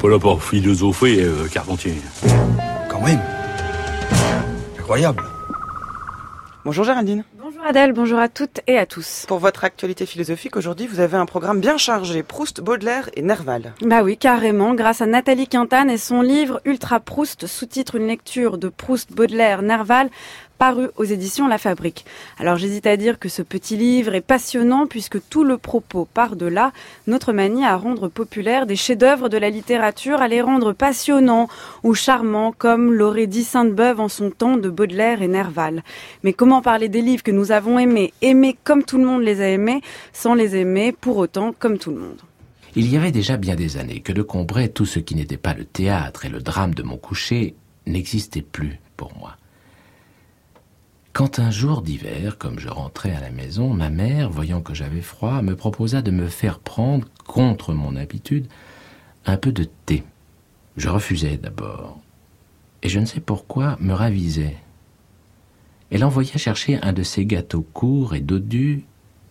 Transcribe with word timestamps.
pas 0.00 0.08
là 0.08 0.18
pour 0.18 0.42
philosopher, 0.42 1.22
euh, 1.22 1.46
Carpentier. 1.52 1.94
Quand 2.88 3.02
même. 3.02 3.20
Incroyable. 4.78 5.22
Bonjour 6.64 6.84
Géraldine. 6.84 7.24
Bonjour 7.38 7.62
Adèle, 7.66 7.92
bonjour 7.92 8.18
à 8.18 8.28
toutes 8.28 8.60
et 8.66 8.78
à 8.78 8.86
tous. 8.86 9.24
Pour 9.28 9.38
votre 9.38 9.64
actualité 9.64 10.06
philosophique, 10.06 10.56
aujourd'hui, 10.56 10.86
vous 10.86 11.00
avez 11.00 11.16
un 11.16 11.26
programme 11.26 11.60
bien 11.60 11.76
chargé. 11.76 12.22
Proust, 12.22 12.62
Baudelaire 12.62 13.10
et 13.14 13.22
Nerval. 13.22 13.74
Bah 13.82 14.02
oui, 14.02 14.16
carrément, 14.16 14.74
grâce 14.74 15.02
à 15.02 15.06
Nathalie 15.06 15.48
Quintane 15.48 15.90
et 15.90 15.98
son 15.98 16.22
livre 16.22 16.60
Ultra 16.64 17.00
Proust, 17.00 17.46
sous-titre 17.46 17.96
Une 17.96 18.06
lecture 18.06 18.56
de 18.56 18.68
Proust, 18.68 19.12
Baudelaire, 19.12 19.60
Nerval, 19.62 20.08
paru 20.60 20.88
aux 20.98 21.04
éditions 21.04 21.48
La 21.48 21.56
Fabrique. 21.56 22.04
Alors 22.38 22.58
j'hésite 22.58 22.86
à 22.86 22.98
dire 22.98 23.18
que 23.18 23.30
ce 23.30 23.40
petit 23.40 23.78
livre 23.78 24.14
est 24.14 24.20
passionnant 24.20 24.86
puisque 24.86 25.16
tout 25.30 25.42
le 25.42 25.56
propos 25.56 26.04
part 26.04 26.36
de 26.36 26.44
là, 26.44 26.72
notre 27.06 27.32
manie 27.32 27.64
à 27.64 27.76
rendre 27.76 28.08
populaire 28.08 28.66
des 28.66 28.76
chefs-d'œuvre 28.76 29.30
de 29.30 29.38
la 29.38 29.48
littérature, 29.48 30.20
à 30.20 30.28
les 30.28 30.42
rendre 30.42 30.74
passionnants 30.74 31.48
ou 31.82 31.94
charmants 31.94 32.52
comme 32.52 32.92
l'aurait 32.92 33.26
dit 33.26 33.42
Sainte-Beuve 33.42 34.00
en 34.00 34.08
son 34.08 34.30
temps 34.30 34.58
de 34.58 34.68
Baudelaire 34.68 35.22
et 35.22 35.28
Nerval. 35.28 35.82
Mais 36.24 36.34
comment 36.34 36.60
parler 36.60 36.90
des 36.90 37.00
livres 37.00 37.22
que 37.22 37.30
nous 37.30 37.52
avons 37.52 37.78
aimés, 37.78 38.12
aimés 38.20 38.54
comme 38.62 38.84
tout 38.84 38.98
le 38.98 39.06
monde 39.06 39.22
les 39.22 39.40
a 39.40 39.48
aimés, 39.48 39.80
sans 40.12 40.34
les 40.34 40.56
aimer 40.56 40.92
pour 40.92 41.16
autant 41.16 41.54
comme 41.58 41.78
tout 41.78 41.90
le 41.90 42.00
monde 42.00 42.20
Il 42.76 42.86
y 42.86 42.98
avait 42.98 43.12
déjà 43.12 43.38
bien 43.38 43.54
des 43.54 43.78
années 43.78 44.00
que 44.00 44.12
de 44.12 44.20
Combray, 44.20 44.68
tout 44.68 44.84
ce 44.84 44.98
qui 44.98 45.14
n'était 45.14 45.38
pas 45.38 45.54
le 45.54 45.64
théâtre 45.64 46.26
et 46.26 46.28
le 46.28 46.42
drame 46.42 46.74
de 46.74 46.82
mon 46.82 46.98
coucher 46.98 47.54
n'existait 47.86 48.42
plus 48.42 48.78
pour 48.98 49.16
moi. 49.18 49.38
Quand 51.12 51.40
un 51.40 51.50
jour 51.50 51.82
d'hiver, 51.82 52.38
comme 52.38 52.60
je 52.60 52.68
rentrais 52.68 53.14
à 53.14 53.20
la 53.20 53.30
maison, 53.30 53.74
ma 53.74 53.90
mère, 53.90 54.30
voyant 54.30 54.62
que 54.62 54.74
j'avais 54.74 55.00
froid, 55.00 55.42
me 55.42 55.56
proposa 55.56 56.02
de 56.02 56.12
me 56.12 56.28
faire 56.28 56.60
prendre, 56.60 57.08
contre 57.26 57.74
mon 57.74 57.96
habitude, 57.96 58.46
un 59.26 59.36
peu 59.36 59.50
de 59.50 59.64
thé. 59.86 60.04
Je 60.76 60.88
refusai 60.88 61.36
d'abord, 61.36 61.98
et 62.82 62.88
je 62.88 63.00
ne 63.00 63.06
sais 63.06 63.20
pourquoi 63.20 63.76
me 63.80 63.92
ravisais. 63.92 64.56
Elle 65.90 66.04
envoya 66.04 66.36
chercher 66.38 66.78
un 66.82 66.92
de 66.92 67.02
ces 67.02 67.26
gâteaux 67.26 67.66
courts 67.72 68.14
et 68.14 68.20
dodus 68.20 68.84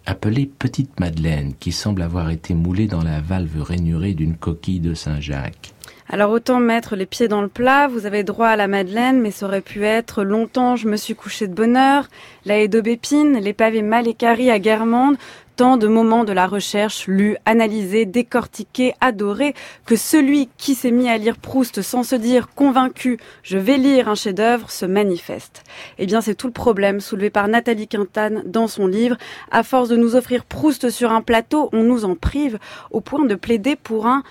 appelés 0.05 0.47
Petite 0.47 0.99
Madeleine, 0.99 1.53
qui 1.59 1.71
semble 1.71 2.01
avoir 2.01 2.29
été 2.29 2.53
moulé 2.53 2.87
dans 2.87 3.03
la 3.03 3.21
valve 3.21 3.61
rainurée 3.61 4.13
d'une 4.13 4.35
coquille 4.35 4.81
de 4.81 4.93
Saint-Jacques. 4.93 5.73
Alors 6.11 6.31
autant 6.31 6.59
mettre 6.59 6.95
les 6.95 7.05
pieds 7.05 7.27
dans 7.27 7.43
le 7.43 7.47
plat, 7.47 7.87
vous 7.87 8.07
avez 8.07 8.23
droit 8.23 8.47
à 8.47 8.55
la 8.55 8.67
madeleine, 8.67 9.21
mais 9.21 9.29
ça 9.29 9.45
aurait 9.45 9.61
pu 9.61 9.85
être 9.85 10.23
longtemps 10.23 10.75
je 10.75 10.87
me 10.87 10.97
suis 10.97 11.13
couché 11.13 11.47
de 11.47 11.53
bonne 11.53 11.77
heure, 11.77 12.07
la 12.45 12.57
haie 12.57 12.67
d'aubépine, 12.67 13.37
les 13.37 13.53
pavés 13.53 13.83
mal 13.83 14.07
écaris 14.07 14.49
à 14.49 14.57
Guermande, 14.57 15.17
tant 15.55 15.77
de 15.77 15.85
moments 15.85 16.23
de 16.23 16.33
la 16.33 16.47
recherche 16.47 17.05
lus, 17.05 17.37
analysés, 17.45 18.07
décortiqués, 18.07 18.95
adorés, 19.01 19.53
que 19.85 19.95
celui 19.95 20.49
qui 20.57 20.73
s'est 20.73 20.89
mis 20.89 21.07
à 21.07 21.17
lire 21.19 21.37
Proust 21.37 21.83
sans 21.83 22.01
se 22.01 22.15
dire 22.15 22.49
convaincu 22.55 23.19
je 23.43 23.59
vais 23.59 23.77
lire 23.77 24.09
un 24.09 24.15
chef-d'œuvre 24.15 24.71
se 24.71 24.87
manifeste. 24.87 25.63
Eh 25.99 26.07
bien 26.07 26.21
c'est 26.21 26.33
tout 26.33 26.47
le 26.47 26.53
problème 26.53 27.01
soulevé 27.01 27.29
par 27.29 27.47
Nathalie 27.47 27.87
Quintane 27.87 28.41
dans 28.47 28.67
son 28.67 28.87
livre. 28.87 29.17
À 29.51 29.61
force 29.61 29.89
de 29.89 29.95
nous 29.95 30.15
offrir 30.15 30.43
Proust 30.43 30.89
sur 30.89 31.11
un 31.11 31.21
plateau, 31.21 31.69
on 31.71 31.83
nous 31.83 32.03
en 32.03 32.15
prive 32.15 32.57
au 32.89 32.99
point 32.99 33.25
de 33.25 33.35
plaider 33.35 33.75
pour 33.75 34.07
un 34.07 34.23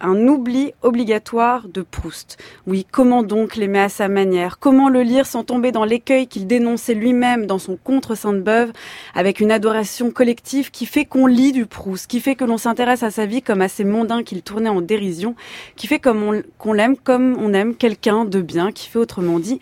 Un 0.00 0.26
oubli 0.26 0.72
obligatoire 0.80 1.68
de 1.68 1.82
Proust. 1.82 2.38
Oui, 2.66 2.86
comment 2.90 3.22
donc 3.22 3.56
l'aimer 3.56 3.80
à 3.80 3.88
sa 3.90 4.08
manière? 4.08 4.58
Comment 4.58 4.88
le 4.88 5.02
lire 5.02 5.26
sans 5.26 5.44
tomber 5.44 5.70
dans 5.70 5.84
l'écueil 5.84 6.28
qu'il 6.28 6.46
dénonçait 6.46 6.94
lui-même 6.94 7.44
dans 7.44 7.58
son 7.58 7.76
Contre 7.76 8.14
Sainte-Beuve, 8.14 8.72
avec 9.14 9.38
une 9.38 9.50
adoration 9.50 10.10
collective 10.10 10.70
qui 10.70 10.86
fait 10.86 11.04
qu'on 11.04 11.26
lit 11.26 11.52
du 11.52 11.66
Proust, 11.66 12.06
qui 12.06 12.20
fait 12.20 12.36
que 12.36 12.44
l'on 12.44 12.56
s'intéresse 12.56 13.02
à 13.02 13.10
sa 13.10 13.26
vie 13.26 13.42
comme 13.42 13.60
à 13.60 13.68
ces 13.68 13.84
mondains 13.84 14.22
qu'il 14.22 14.40
tournait 14.40 14.70
en 14.70 14.80
dérision, 14.80 15.34
qui 15.76 15.86
fait 15.86 16.00
qu'on 16.00 16.72
l'aime 16.72 16.96
comme 16.96 17.36
on 17.38 17.52
aime 17.52 17.74
quelqu'un 17.74 18.24
de 18.24 18.40
bien, 18.40 18.72
qui 18.72 18.88
fait 18.88 18.98
autrement 18.98 19.38
dit 19.38 19.60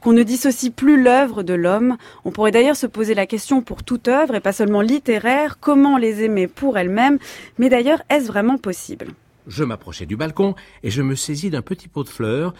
qu'on 0.00 0.12
ne 0.12 0.22
dissocie 0.22 0.70
plus 0.70 1.02
l'œuvre 1.02 1.42
de 1.42 1.54
l'homme. 1.54 1.96
On 2.24 2.30
pourrait 2.30 2.52
d'ailleurs 2.52 2.76
se 2.76 2.86
poser 2.86 3.14
la 3.14 3.26
question 3.26 3.60
pour 3.60 3.82
toute 3.82 4.06
œuvre, 4.06 4.36
et 4.36 4.40
pas 4.40 4.52
seulement 4.52 4.82
littéraire, 4.82 5.58
comment 5.60 5.98
les 5.98 6.22
aimer 6.22 6.46
pour 6.46 6.78
elles-mêmes, 6.78 7.18
mais 7.58 7.68
d'ailleurs, 7.68 8.02
est-ce 8.08 8.28
vraiment 8.28 8.58
possible? 8.58 9.08
Je 9.48 9.64
m'approchai 9.64 10.06
du 10.06 10.16
balcon 10.16 10.54
et 10.82 10.90
je 10.90 11.02
me 11.02 11.16
saisis 11.16 11.50
d'un 11.50 11.62
petit 11.62 11.88
pot 11.88 12.04
de 12.04 12.08
fleurs, 12.08 12.54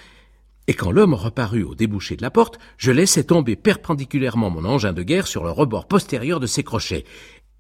et 0.66 0.75
quand 0.75 0.91
l'homme 0.91 1.15
reparut 1.15 1.62
au 1.62 1.75
débouché 1.75 2.16
de 2.16 2.22
la 2.22 2.31
porte, 2.31 2.59
je 2.76 2.91
laissai 2.91 3.25
tomber 3.25 3.56
perpendiculairement 3.56 4.50
mon 4.50 4.65
engin 4.65 4.93
de 4.93 5.03
guerre 5.03 5.27
sur 5.27 5.44
le 5.44 5.50
rebord 5.50 5.87
postérieur 5.87 6.41
de 6.41 6.47
ses 6.47 6.62
crochets, 6.62 7.04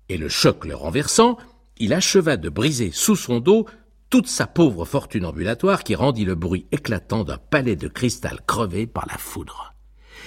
et 0.08 0.18
le 0.18 0.28
choc 0.28 0.64
le 0.64 0.74
renversant, 0.74 1.38
il 1.78 1.94
acheva 1.94 2.36
de 2.36 2.48
briser 2.48 2.90
sous 2.92 3.16
son 3.16 3.40
dos 3.40 3.66
toute 4.10 4.26
sa 4.26 4.46
pauvre 4.46 4.84
fortune 4.84 5.26
ambulatoire 5.26 5.84
qui 5.84 5.94
rendit 5.94 6.24
le 6.24 6.34
bruit 6.34 6.66
éclatant 6.72 7.24
d'un 7.24 7.38
palais 7.38 7.76
de 7.76 7.88
cristal 7.88 8.40
crevé 8.46 8.86
par 8.86 9.06
la 9.06 9.18
foudre. 9.18 9.74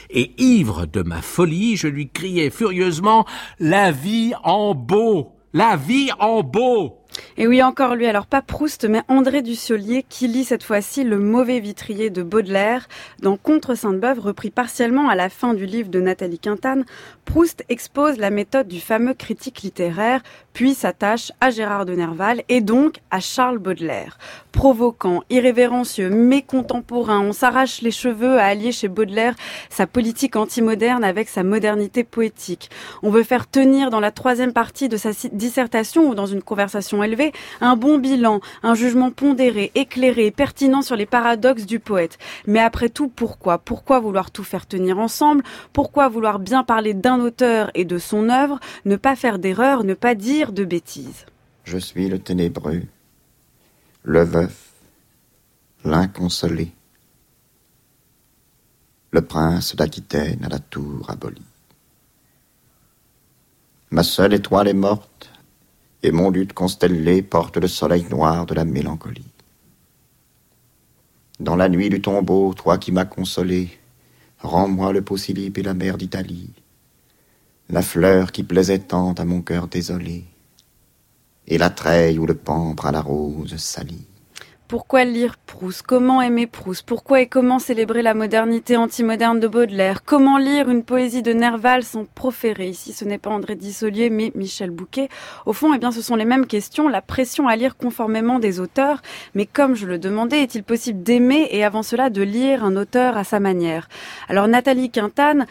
Et 0.09 0.33
ivre 0.41 0.85
de 0.85 1.01
ma 1.01 1.21
folie, 1.21 1.77
je 1.77 1.87
lui 1.87 2.09
criai 2.09 2.49
furieusement 2.49 3.25
La 3.59 3.91
vie 3.91 4.33
en 4.43 4.73
beau. 4.73 5.35
La 5.53 5.75
vie 5.75 6.09
en 6.19 6.43
beau. 6.43 7.00
Et 7.37 7.47
oui, 7.47 7.63
encore 7.63 7.95
lui, 7.95 8.07
alors 8.07 8.25
pas 8.25 8.41
Proust, 8.41 8.85
mais 8.85 9.01
André 9.07 9.41
Dussolier, 9.41 10.05
qui 10.07 10.27
lit 10.27 10.43
cette 10.43 10.63
fois-ci 10.63 11.03
le 11.03 11.17
mauvais 11.17 11.59
vitrier 11.59 12.09
de 12.09 12.23
Baudelaire. 12.23 12.87
Dans 13.21 13.37
Contre 13.37 13.75
Sainte-Beuve, 13.75 14.19
repris 14.19 14.49
partiellement 14.49 15.09
à 15.09 15.15
la 15.15 15.29
fin 15.29 15.53
du 15.53 15.65
livre 15.65 15.89
de 15.89 15.99
Nathalie 15.99 16.39
Quintane, 16.39 16.85
Proust 17.25 17.63
expose 17.69 18.17
la 18.17 18.29
méthode 18.29 18.67
du 18.67 18.81
fameux 18.81 19.13
critique 19.13 19.61
littéraire, 19.61 20.21
puis 20.53 20.73
s'attache 20.73 21.31
à 21.39 21.49
Gérard 21.49 21.85
de 21.85 21.93
Nerval 21.93 22.43
et 22.49 22.61
donc 22.61 22.97
à 23.09 23.19
Charles 23.19 23.59
Baudelaire. 23.59 24.17
Provoquant, 24.51 25.23
irrévérencieux, 25.29 26.09
mécontemporain, 26.09 27.21
on 27.21 27.31
s'arrache 27.31 27.81
les 27.81 27.91
cheveux 27.91 28.37
à 28.37 28.45
allier 28.45 28.71
chez 28.71 28.89
Baudelaire 28.89 29.35
sa 29.69 29.87
politique 29.87 30.35
anti-moderne 30.35 31.03
avec 31.03 31.29
sa 31.29 31.43
modernité 31.43 32.03
poétique. 32.03 32.69
On 33.01 33.09
veut 33.09 33.23
faire 33.23 33.49
tenir 33.49 33.89
dans 33.89 33.99
la 34.01 34.11
troisième 34.11 34.53
partie 34.53 34.89
de 34.89 34.97
sa 34.97 35.11
dissertation 35.31 36.09
ou 36.09 36.15
dans 36.15 36.25
une 36.25 36.43
conversation 36.43 37.00
un 37.61 37.75
bon 37.75 37.97
bilan, 37.97 38.41
un 38.63 38.75
jugement 38.75 39.11
pondéré, 39.11 39.71
éclairé, 39.75 40.31
pertinent 40.31 40.81
sur 40.81 40.95
les 40.95 41.05
paradoxes 41.05 41.65
du 41.65 41.79
poète. 41.79 42.17
Mais 42.47 42.59
après 42.59 42.89
tout, 42.89 43.09
pourquoi? 43.09 43.57
Pourquoi 43.57 43.99
vouloir 43.99 44.31
tout 44.31 44.43
faire 44.43 44.65
tenir 44.65 44.99
ensemble? 44.99 45.43
Pourquoi 45.73 46.09
vouloir 46.09 46.39
bien 46.39 46.63
parler 46.63 46.93
d'un 46.93 47.19
auteur 47.19 47.71
et 47.75 47.85
de 47.85 47.97
son 47.97 48.29
œuvre, 48.29 48.59
ne 48.85 48.95
pas 48.95 49.15
faire 49.15 49.39
d'erreur, 49.39 49.83
ne 49.83 49.93
pas 49.93 50.15
dire 50.15 50.51
de 50.51 50.65
bêtises? 50.65 51.25
Je 51.63 51.77
suis 51.77 52.09
le 52.09 52.19
ténébreux 52.19 52.81
le 54.03 54.23
veuf, 54.23 54.71
l'inconsolé, 55.83 56.71
le 59.11 59.21
prince 59.21 59.75
d'Aquitaine 59.75 60.43
à 60.43 60.49
la 60.49 60.59
tour 60.59 61.09
abolie. 61.09 61.45
Ma 63.91 64.03
seule 64.03 64.33
étoile 64.33 64.69
est 64.69 64.73
morte, 64.73 65.30
et 66.03 66.11
mon 66.11 66.29
lutte 66.29 66.53
constellé 66.53 67.21
porte 67.21 67.57
le 67.57 67.67
soleil 67.67 68.05
noir 68.09 68.45
de 68.45 68.53
la 68.53 68.65
mélancolie. 68.65 69.31
Dans 71.39 71.55
la 71.55 71.69
nuit 71.69 71.89
du 71.89 72.01
tombeau, 72.01 72.53
toi 72.53 72.77
qui 72.77 72.91
m'as 72.91 73.05
consolé, 73.05 73.69
rends-moi 74.39 74.93
le 74.93 75.01
Posilip 75.01 75.57
et 75.57 75.63
la 75.63 75.73
mer 75.73 75.97
d'Italie, 75.97 76.51
la 77.69 77.81
fleur 77.81 78.31
qui 78.31 78.43
plaisait 78.43 78.79
tant 78.79 79.13
à 79.13 79.25
mon 79.25 79.41
cœur 79.41 79.67
désolé 79.67 80.25
et 81.47 81.57
la 81.57 81.69
treille 81.69 82.19
ou 82.19 82.25
le 82.25 82.35
pampre 82.35 82.85
à 82.85 82.91
la 82.91 83.01
rose 83.01 83.55
salie. 83.57 84.05
Pourquoi 84.71 85.03
lire 85.03 85.35
Proust? 85.47 85.81
Comment 85.81 86.21
aimer 86.21 86.47
Proust? 86.47 86.85
Pourquoi 86.85 87.19
et 87.19 87.27
comment 87.27 87.59
célébrer 87.59 88.01
la 88.01 88.13
modernité 88.13 88.77
anti-moderne 88.77 89.41
de 89.41 89.49
Baudelaire? 89.49 90.05
Comment 90.05 90.37
lire 90.37 90.69
une 90.69 90.85
poésie 90.85 91.21
de 91.21 91.33
Nerval 91.33 91.83
sans 91.83 92.05
proférer? 92.05 92.69
Ici, 92.69 92.93
ce 92.93 93.03
n'est 93.03 93.17
pas 93.17 93.31
André 93.31 93.55
Dissolier, 93.55 94.09
mais 94.09 94.31
Michel 94.33 94.69
Bouquet. 94.69 95.09
Au 95.45 95.51
fond, 95.51 95.73
eh 95.73 95.77
bien, 95.77 95.91
ce 95.91 96.01
sont 96.01 96.15
les 96.15 96.23
mêmes 96.23 96.45
questions. 96.45 96.87
La 96.87 97.01
pression 97.01 97.49
à 97.49 97.57
lire 97.57 97.75
conformément 97.75 98.39
des 98.39 98.61
auteurs. 98.61 99.01
Mais 99.35 99.45
comme 99.45 99.75
je 99.75 99.85
le 99.85 99.99
demandais, 99.99 100.41
est-il 100.41 100.63
possible 100.63 101.03
d'aimer 101.03 101.49
et 101.51 101.65
avant 101.65 101.83
cela 101.83 102.09
de 102.09 102.21
lire 102.21 102.63
un 102.63 102.77
auteur 102.77 103.17
à 103.17 103.25
sa 103.25 103.41
manière? 103.41 103.89
Alors, 104.29 104.47
Nathalie 104.47 104.89
Quintane 104.89 105.47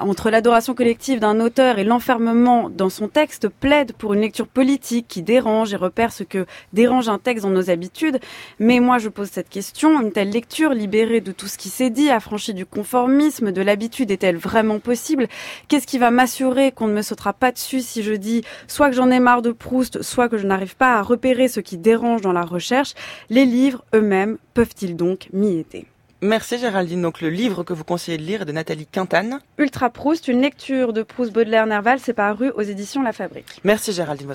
entre 0.00 0.30
l'adoration 0.30 0.74
collective 0.74 1.20
d'un 1.20 1.40
auteur 1.40 1.78
et 1.78 1.84
l'enfermement 1.84 2.70
dans 2.70 2.88
son 2.88 3.08
texte, 3.08 3.48
plaide 3.48 3.92
pour 3.92 4.14
une 4.14 4.20
lecture 4.20 4.46
politique 4.46 5.06
qui 5.08 5.22
dérange 5.22 5.72
et 5.72 5.76
repère 5.76 6.12
ce 6.12 6.24
que 6.24 6.46
dérange 6.72 7.08
un 7.08 7.18
texte 7.18 7.44
dans 7.44 7.50
nos 7.50 7.70
habitudes. 7.70 8.18
Mais 8.58 8.80
moi, 8.80 8.98
je 8.98 9.08
pose 9.08 9.28
cette 9.30 9.48
question, 9.48 10.00
une 10.00 10.12
telle 10.12 10.30
lecture 10.30 10.74
libérée 10.74 11.20
de 11.20 11.32
tout 11.32 11.46
ce 11.46 11.58
qui 11.58 11.68
s'est 11.68 11.90
dit, 11.90 12.10
affranchie 12.10 12.54
du 12.54 12.66
conformisme, 12.66 13.52
de 13.52 13.62
l'habitude, 13.62 14.10
est-elle 14.10 14.36
vraiment 14.36 14.78
possible? 14.78 15.28
Qu'est-ce 15.68 15.86
qui 15.86 15.98
va 15.98 16.10
m'assurer 16.10 16.72
qu'on 16.72 16.88
ne 16.88 16.94
me 16.94 17.02
sautera 17.02 17.32
pas 17.32 17.52
dessus 17.52 17.80
si 17.80 18.02
je 18.02 18.14
dis 18.14 18.42
soit 18.66 18.90
que 18.90 18.96
j'en 18.96 19.10
ai 19.10 19.20
marre 19.20 19.42
de 19.42 19.52
Proust, 19.52 20.02
soit 20.02 20.28
que 20.28 20.38
je 20.38 20.46
n'arrive 20.46 20.76
pas 20.76 20.94
à 20.96 21.02
repérer 21.02 21.48
ce 21.48 21.60
qui 21.60 21.78
dérange 21.78 22.20
dans 22.20 22.32
la 22.32 22.42
recherche? 22.42 22.94
Les 23.30 23.44
livres 23.44 23.84
eux-mêmes 23.94 24.38
peuvent-ils 24.54 24.96
donc 24.96 25.28
m'y 25.32 25.58
aider? 25.58 25.86
Merci 26.20 26.58
Géraldine. 26.58 27.00
Donc 27.00 27.20
le 27.20 27.30
livre 27.30 27.62
que 27.62 27.72
vous 27.72 27.84
conseillez 27.84 28.18
de 28.18 28.24
lire 28.24 28.42
est 28.42 28.44
de 28.44 28.50
Nathalie 28.50 28.86
Quintane. 28.86 29.38
Ultra 29.56 29.88
Proust, 29.88 30.26
une 30.26 30.40
lecture 30.40 30.92
de 30.92 31.02
Proust 31.02 31.32
Baudelaire 31.32 31.66
Nerval, 31.66 32.00
c'est 32.00 32.12
paru 32.12 32.50
aux 32.56 32.62
éditions 32.62 33.02
La 33.02 33.12
Fabrique. 33.12 33.60
Merci 33.62 33.92
Géraldine. 33.92 34.26